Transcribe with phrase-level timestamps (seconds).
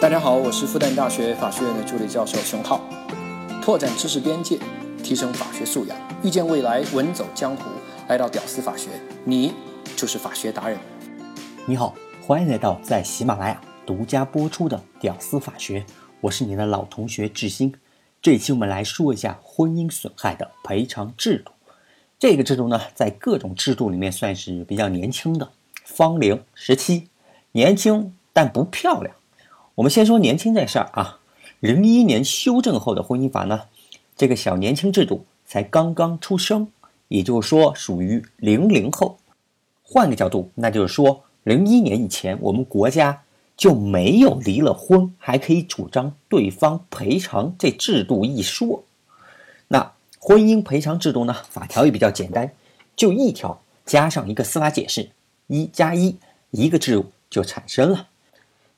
[0.00, 2.80] 大家好，我是复旦大学法学院的助理教授熊浩。
[3.60, 4.56] 拓展知识边界，
[5.02, 7.64] 提升法学素养，遇见未来，稳走江湖。
[8.06, 8.90] 来到屌丝法学，
[9.24, 9.52] 你
[9.96, 10.78] 就是法学达人。
[11.66, 15.80] 你好，欢迎来到在喜马拉雅独家播出的《屌丝法学》，
[16.20, 17.74] 我是你的老同学志新。
[18.22, 21.50] 这期我们来说一下婚姻损害的赔偿制度。
[22.20, 25.50] 这个制度呢，在各种制度里面算是比较年轻的，
[25.84, 27.08] 芳龄十七，
[27.50, 29.12] 年轻但不漂亮。
[29.78, 31.20] 我们先说年轻这事儿啊，
[31.60, 33.62] 零一年修正后的婚姻法呢，
[34.16, 36.66] 这个小年轻制度才刚刚出生，
[37.06, 39.18] 也就是说属于零零后。
[39.84, 43.22] 换个角度，那就是说零一年以前，我们国家
[43.56, 48.82] 就没有离了婚还可以主张对方赔偿这制度一说。
[49.68, 52.52] 那婚姻赔偿制度呢，法条也比较简单，
[52.96, 55.10] 就一条加上一个司法解释，
[55.46, 56.16] 一加一，
[56.50, 58.08] 一个制度就产生了。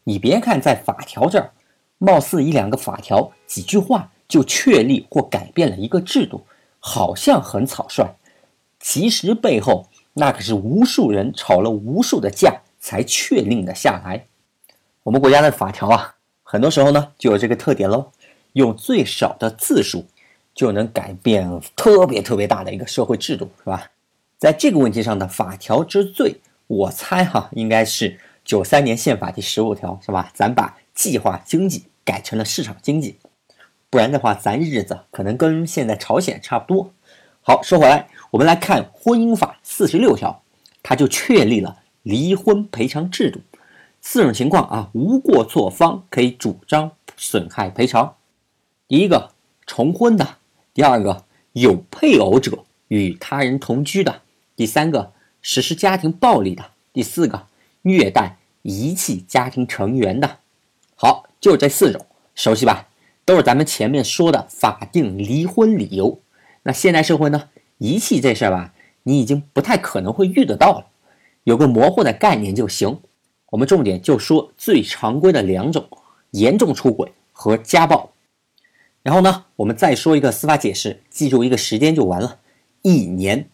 [0.05, 1.53] 你别看在法条这儿，
[1.99, 6.47] 貌似一两个法条、几句话就确立或改变了一个制度，
[6.79, 8.17] 好像很草率，
[8.81, 14.27] 其实背后那可是无数人吵了无数的架才确定的下来。
[15.03, 18.11] 我们国家的法条啊，很多时候呢就有这个特点喽，
[18.55, 20.07] 用最少的字数
[20.55, 23.91] 就能改变特别特别大的一个社会制度，是吧？
[24.39, 28.19] 在这个问题上的法条之最，我猜哈应该是。
[28.45, 30.31] 九三年宪法第十五条是吧？
[30.35, 33.19] 咱把计划经济改成了市场经济，
[33.89, 36.93] 不然的话，咱日子可能跟现在朝鲜差不多。
[37.43, 40.43] 好，说回来，我们来看婚姻法四十六条，
[40.83, 43.41] 它就确立了离婚赔偿制度，
[44.01, 48.17] 四种情况啊，无过错方可以主张损害赔偿。
[48.89, 49.31] 第一个，
[49.67, 50.25] 重婚的；
[50.75, 54.23] 第二个，有配偶者与他人同居的；
[54.57, 57.47] 第三个，实施家庭暴力的；第四个，
[57.83, 58.37] 虐待。
[58.63, 60.37] 遗弃家庭成员的，
[60.95, 62.89] 好，就这四种，熟悉吧？
[63.25, 66.21] 都是咱们前面说的法定离婚理由。
[66.65, 67.49] 那现代社会呢？
[67.79, 68.75] 遗弃这事儿吧，
[69.05, 70.87] 你已经不太可能会遇得到了，
[71.45, 73.01] 有个模糊的概念就行。
[73.49, 75.89] 我们重点就说最常规的两种：
[76.33, 78.13] 严重出轨和家暴。
[79.03, 82.41] 然后呢，我们再说一个司法解释，记住一个时间就完了，
[82.83, 83.49] 一年，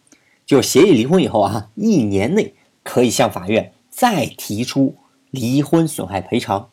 [0.45, 3.71] 就协议离婚以后啊，一年内可以向法院。
[3.97, 4.95] 再提出
[5.31, 6.69] 离婚损害赔偿，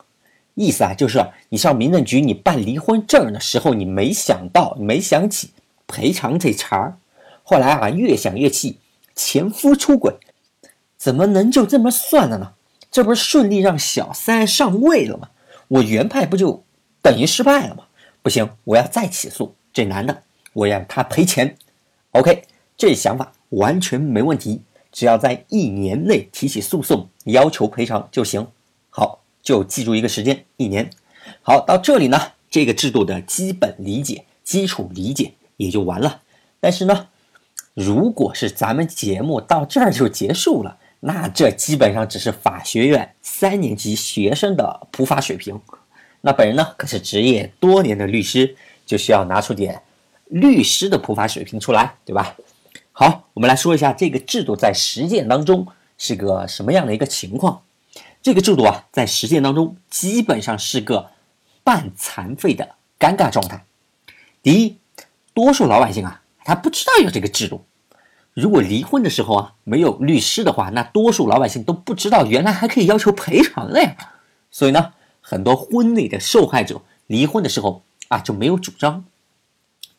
[0.52, 5.48] 意思啊，就是你上民政局你办离婚证的时候，你没想到，没想起
[5.86, 6.98] 赔偿这茬儿。
[7.42, 8.78] 后来啊，越想越气，
[9.16, 10.18] 前夫出轨，
[10.98, 12.52] 怎么能就这么算了呢？
[12.90, 15.30] 这不是顺利让小三上位了吗？
[15.68, 16.62] 我原判不就
[17.00, 17.84] 等于失败了吗？
[18.20, 21.56] 不行，我要再起诉这男的，我要他赔钱。
[22.10, 22.42] OK，
[22.76, 24.60] 这想法完全没问题。
[24.94, 28.46] 只要在一年内提起诉讼，要求赔偿就行。
[28.90, 30.88] 好，就记住一个时间，一年。
[31.42, 32.18] 好，到这里呢，
[32.48, 36.20] 这个制度的基本理解、基础理解也就完了。
[36.60, 37.08] 但是呢，
[37.74, 45.60] 如果是咱们节目到这儿就结束了，那这基本上只是法学院三年级学生的普法水平。
[46.20, 48.54] 那本人呢，可是职业多年的律师，
[48.86, 49.82] 就需要拿出点
[50.28, 52.36] 律师的普法水平出来，对吧？
[52.96, 55.66] 好，我们来说一下这个制度在实践当中
[55.98, 57.62] 是个什么样的一个情况。
[58.22, 61.10] 这个制度啊，在实践当中基本上是个
[61.64, 63.64] 半残废的尴尬状态。
[64.44, 64.78] 第一，
[65.34, 67.64] 多数老百姓啊，他不知道有这个制度。
[68.32, 73.96] 如果离婚的时候啊没有律师的话，那多数老百姓都不知道原来还可以要求赔偿的呀。
[74.52, 79.04] 所以呢，很多婚内的受害者离婚的时候啊就没有主张。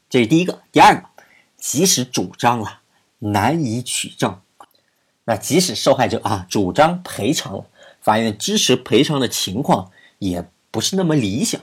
[0.09, 0.61] 这是第一个。
[0.71, 1.09] 第二个，
[1.57, 2.79] 即使主张了。
[3.19, 4.39] 难以取证，
[5.23, 7.65] 那即使受害者啊主张赔偿了，
[8.01, 11.59] 法院支持赔偿的情况也不是那么理想。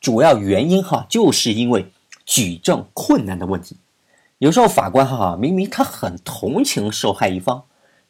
[0.00, 1.92] 主要原因哈，就是因为
[2.26, 3.76] 举证困难的问题。
[4.38, 7.64] 有时候法官哈明明他很同情受害一方，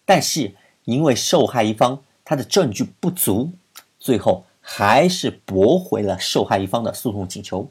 [0.05, 3.53] 但是因为受害一方他的证据不足，
[3.99, 7.71] 最后还是驳回了受害一方的诉讼请求。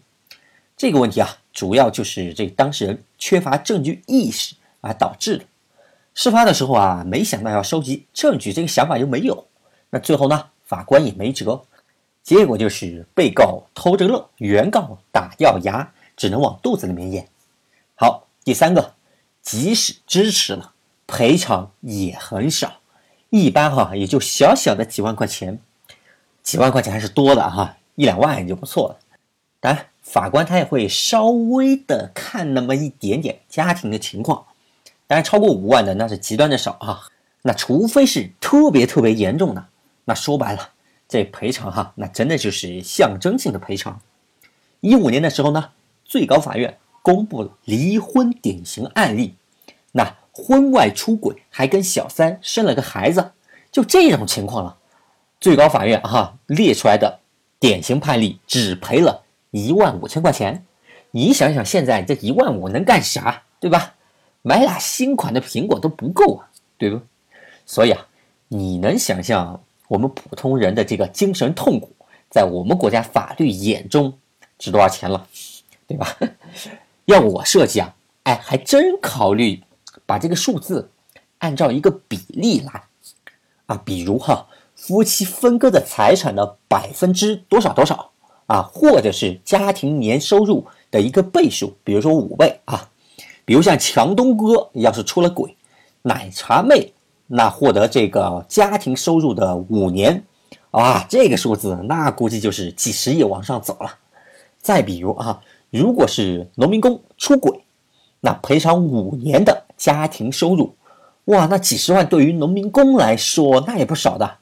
[0.78, 4.56] 这个问题啊，主要就是这当事人缺乏证据意识。
[4.84, 5.46] 而导致的，
[6.14, 9.48] 事发的时候啊，没想到要收集证据，这个想法又没有。
[9.90, 11.64] 那最后呢，法官也没辙，
[12.22, 17.30] 结果就是被告偷着乐，原告打掉牙，只能往肚子里面咽。
[17.96, 18.94] 好，第三个，
[19.42, 20.74] 即使支持了，
[21.08, 22.82] 赔偿也很少，
[23.30, 25.60] 一般哈也就小小的几万块钱，
[26.42, 29.00] 几万块钱还是多的哈，一两万也就不错了。
[29.62, 34.46] 当然，法官他也会稍微的看那么一点点家庭的情况。
[35.14, 37.04] 当然，超过五万的那是极端的少啊。
[37.44, 39.64] 那除非是特别特别严重的，
[40.06, 40.70] 那说白了，
[41.08, 44.02] 这赔偿哈，那真的就是象征性的赔偿。
[44.80, 45.70] 一五年的时候呢，
[46.04, 49.36] 最高法院公布了离婚典型案例，
[49.92, 53.34] 那婚外出轨还跟小三生了个孩子，
[53.72, 54.78] 就这种情况了，
[55.40, 57.20] 最高法院哈列出来的
[57.60, 59.22] 典型判例只赔了
[59.52, 60.66] 一万五千块钱。
[61.12, 63.93] 你想想，现在这一万五能干啥，对吧？
[64.46, 66.48] 买俩新款的苹果都不够啊，
[66.78, 67.02] 对不？
[67.66, 68.06] 所以啊，
[68.50, 71.90] 你能想象我们普通人的这个精神痛苦，
[72.30, 74.14] 在我们国家法律眼中
[74.60, 75.26] 值多少钱了，
[75.88, 76.16] 对吧？
[77.06, 79.64] 要我设计啊，哎，还真考虑
[80.06, 80.92] 把这个数字
[81.40, 82.84] 按照一个比例来
[83.66, 84.46] 啊，比如哈，
[84.76, 88.12] 夫妻分割的财产的百分之多少多少
[88.48, 90.68] 啊，或者是家庭年收入。
[90.94, 92.88] 的一个倍数，比如说五倍啊，
[93.46, 95.56] 比如像强东哥要是出了轨，
[96.02, 96.94] 奶茶妹
[97.28, 100.24] 那获得这个家庭收入的五年，
[100.72, 103.98] 啊，这个数字那估计就是几十亿往上走了。
[104.60, 107.64] 再比如啊，如果是农民工出轨，
[108.22, 110.76] 那赔偿五年的家庭收入，
[111.26, 114.38] 哇，那几十万对于农民工来说那也不少的。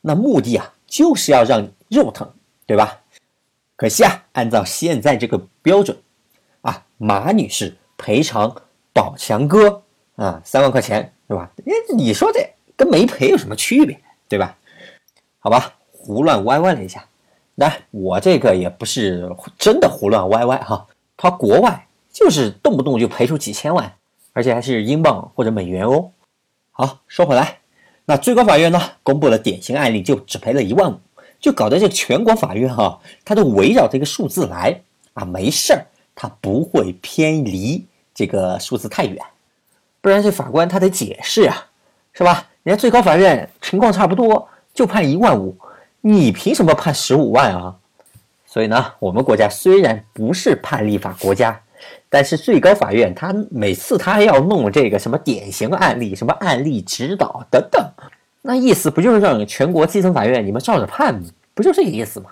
[0.00, 2.28] 那目的啊，就是要让你肉疼，
[2.66, 3.00] 对吧？
[3.76, 5.96] 可惜啊，按照现在这个标准，
[6.62, 8.50] 啊，马女士赔偿
[8.94, 9.82] 宝强哥
[10.16, 11.50] 啊三万块钱，是吧？
[11.66, 12.40] 哎，你说这
[12.74, 14.56] 跟没赔有什么区别，对吧？
[15.38, 17.04] 好吧，胡乱歪歪了一下。
[17.54, 23.92] 那我这个也不是真的胡乱歪歪哈，他国外就是动不动就赔出几千万，
[24.32, 26.10] 而且还是英镑或者美元哦。
[26.70, 27.58] 好，说回来，
[28.06, 30.98] 那最高法院呢公布了典型案例，就只赔了一万五。
[31.38, 34.80] 就搞得这全国法院哈，他都围绕这个数字来
[35.14, 37.82] 啊，没事儿，他不会偏离
[38.20, 39.16] 这个数字太远，
[40.02, 41.68] 不然这法官他得解释啊，
[42.12, 42.46] 是吧？
[42.64, 45.56] 人家最高法院情况差不多，就判一万五，
[46.02, 47.74] 你凭什么判十五万啊？
[48.44, 51.58] 所以呢，我们国家虽然不是判例法国家，
[52.10, 57.82] 但是最高法院他每次他要弄这个什么典型案例、什么案例指导等等。
[58.42, 61.22] 那意思不就是让全国基层法院你们照着判吗，
[61.54, 62.28] 不就这个意思吗？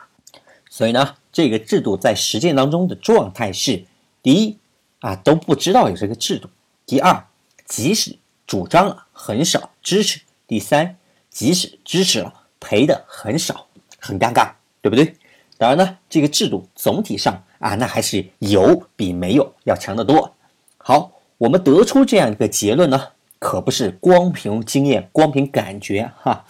[0.69, 3.82] 所以呢，这个制度在实践当中的状态是：
[4.23, 4.58] 第一，
[5.00, 6.48] 啊都不知道有这个制度；
[6.86, 7.24] 第二，
[7.64, 8.16] 即使
[8.46, 10.96] 主张了，很少支持；第三，
[11.30, 13.66] 即使支持了，赔的很少，
[13.98, 15.14] 很尴尬，对不对？
[15.56, 20.34] 当然呢，这个制度总体上啊，那还是有比没有要强得多。
[20.76, 23.08] 好，我们得出这样一个结论呢。
[23.40, 26.44] 可不是光凭经验、光凭感觉哈，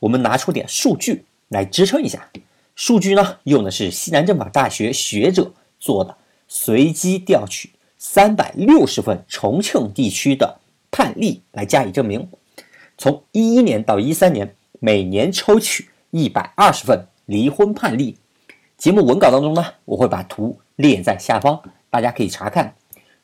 [0.00, 2.28] 我们拿出点数据来支撑一下。
[2.74, 6.16] 数据呢，用的是西南政法大学学者做的
[6.48, 7.70] 随机调取
[8.04, 10.58] 三百六十份重庆地区的
[10.90, 12.28] 判例来加以证明。
[12.98, 18.18] 从一一年到一三年，每年抽取一百二十份离婚判例。
[18.76, 22.74] 节目文稿当中呢，我会把图列在下方，大家可以查看。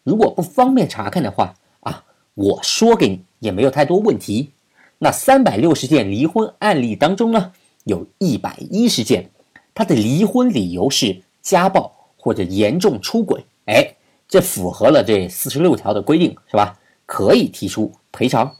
[0.04, 2.04] 如果不方便查看的话，啊
[2.34, 4.52] 我说给你也没有太多问题。
[4.98, 7.52] 那三百六十件离婚案例当中呢，
[7.82, 9.28] 有一百一十件，
[9.74, 13.96] 他的离婚理由是家暴或者严重出轨，哎，
[14.28, 16.78] 这符合了这四十六条的规定，是吧？
[17.06, 18.54] 可以提出赔偿，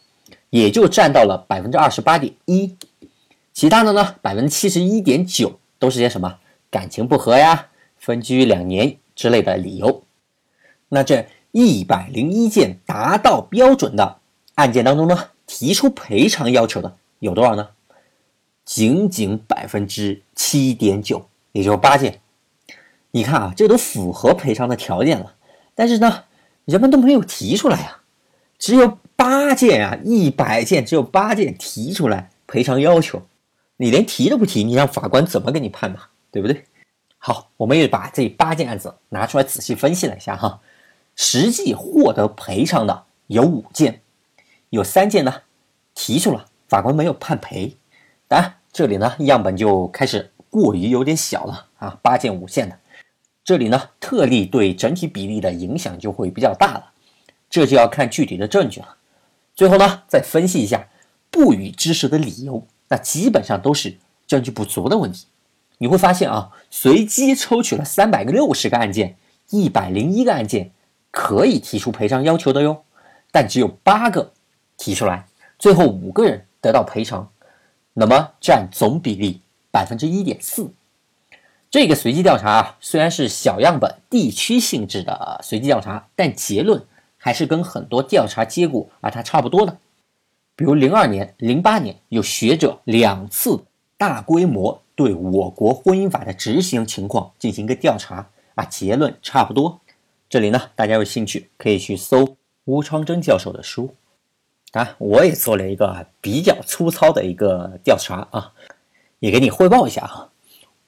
[0.50, 2.74] 也就占到了百分之二十八点一。
[3.52, 6.38] 其他的呢，百分之七十一点九都是些什么
[6.70, 10.02] 感情不和呀、分居两年之类的理由。
[10.88, 11.26] 那这。
[11.50, 14.18] 一百零一件达到标准的
[14.56, 17.70] 案件当中呢，提出赔偿要求的有多少呢？
[18.66, 22.20] 仅仅百分之七点九，也就是八件。
[23.12, 25.34] 你看啊，这都符合赔偿的条件了，
[25.78, 26.24] 但是呢，
[26.64, 27.98] 人们都没有提出来呀，
[28.58, 33.22] 只有八件啊，一百件只有八件提出来赔偿要求，
[33.76, 36.06] 你连提都不提，你让法官怎么给你判嘛？
[36.32, 36.64] 对不对？
[37.18, 40.58] 好，我们也把这八件案子拿出来仔细分析了一下哈。
[41.14, 44.00] 实际获得赔偿的有五件，
[44.70, 45.42] 有三件呢
[45.94, 47.76] 提出了，法官没有判赔。
[48.26, 52.76] 当然，这里呢样本就开始过于有点小了啊，八件五件的，
[53.48, 56.92] 这里呢特例对整体比例的影响就会比较大了，
[57.48, 58.98] 这就要看具体的证据了。
[59.54, 60.86] 最后呢再分析一下
[61.30, 65.28] 不予支持的理由，那基本上都是证据不足的问题。
[65.78, 69.16] 你会发现啊，随机抽取了三百六十个案件，
[69.48, 70.72] 一百零一个案件。
[71.10, 72.84] 可以提出赔偿要求的哟，
[73.32, 74.34] 但只有八个
[74.76, 75.26] 提出来，
[75.58, 77.32] 最后五个人得到赔偿，
[77.94, 79.40] 那么占总比例
[79.70, 80.70] 百分之一点四。
[81.70, 86.82] 这个随机调查啊，虽然是小样本、地区性质的随机调查，但结论
[87.18, 89.76] 还是跟很多调查结果啊它差不多的。
[90.56, 93.64] 比如零二年、零八年有学者两次
[93.98, 99.80] 大规模对我国婚姻法的执行情况进行一个调查啊，结论差不多。
[100.30, 103.94] 这里呢，大家有兴趣可以去搜吴昌真教授的书。
[104.72, 108.52] 啊，我也做了一个比较粗糙的一个调查啊，
[109.18, 110.30] 也给你汇报一下哈。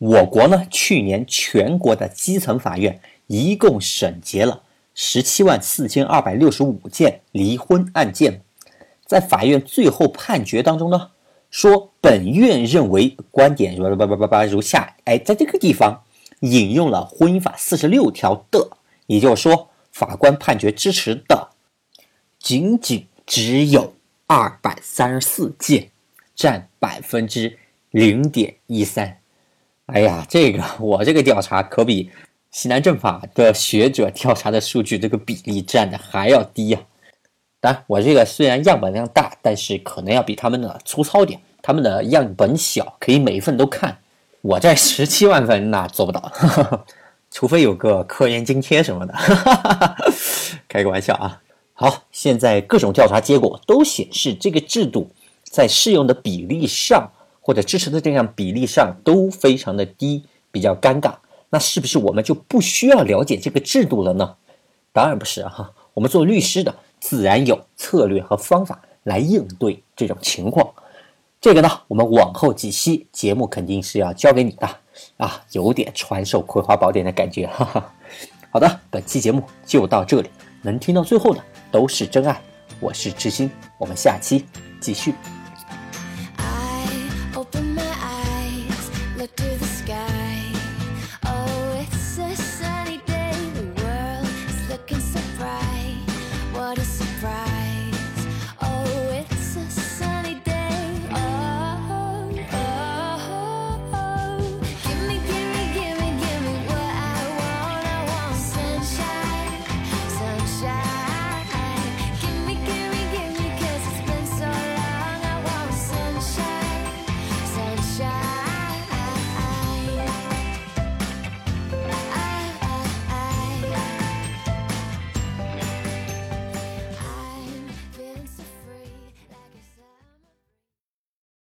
[0.00, 4.62] 我国呢，去年全国的基层法院一共审结了
[4.95, 8.42] 十七万四千二百六十五件离婚案件，
[9.07, 11.12] 在法院最后判决当中呢，
[11.50, 16.02] 说本院认为观点如叭叭叭叭如下，哎，在这个地方
[16.40, 18.71] 引用了婚姻法四十六条的，
[19.07, 21.50] 也就是说，法官判决支持的
[22.40, 23.07] 仅仅。
[23.26, 23.95] 只有
[24.26, 25.92] 二百三十四件，
[26.35, 27.57] 占百分之
[27.92, 29.20] 零点一三。
[29.92, 32.11] 哎呀，这个我这个调查可比
[32.50, 36.80] 西南政法的学者调查的数据这个比例占的还要低呀。
[37.61, 41.40] 当然，我这个虽然样本量大，但是可能要比他们的粗糙点。
[41.62, 43.99] 他们的样本小，可以每一份都看。
[44.40, 46.32] 我这十七万份那做不到，
[47.30, 49.14] 除非有个科研津贴什么的。
[50.66, 51.42] 开个玩笑啊。
[51.75, 55.11] 好，现在各种调查结果都显示，这个制度
[55.44, 61.14] 在适用的比例上，或者支持的这样比例上都非常的低，比较尴尬。
[61.50, 64.37] 那是不是我们就不需要了解这个制度了呢？
[64.92, 70.73] 当然不是哈，我们做律师的自然有策略和方法来应对这种情况。
[71.40, 74.68] 这个呢，我们往后几期节目肯定是要教给你的
[75.16, 77.47] 啊，有点传授《葵花宝典》的感觉。
[77.47, 77.94] 哈哈。
[78.50, 80.28] 好的，本期节目就到这里，
[80.62, 81.42] 能听到最后的。
[81.73, 82.42] 都是真爱，
[82.80, 84.44] 我是知心，我们下期
[84.80, 85.14] 继续。